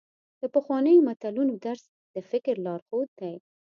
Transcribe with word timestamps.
د 0.41 0.43
پخوانیو 0.53 1.05
متلونو 1.07 1.53
درس 1.65 1.83
د 2.13 2.15
فکر 2.29 2.53
لارښود 2.65 3.09
دی. 3.19 3.35